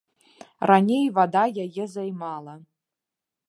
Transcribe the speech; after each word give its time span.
Раней 0.71 1.05
вада 1.19 1.43
яе 1.65 1.85
займала. 1.95 2.53